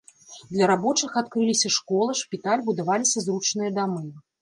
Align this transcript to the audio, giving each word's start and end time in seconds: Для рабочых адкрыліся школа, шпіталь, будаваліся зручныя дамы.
Для 0.53 0.69
рабочых 0.71 1.19
адкрыліся 1.21 1.73
школа, 1.77 2.17
шпіталь, 2.25 2.67
будаваліся 2.73 3.17
зручныя 3.29 3.79
дамы. 3.81 4.07